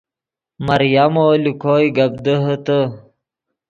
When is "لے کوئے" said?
1.43-1.87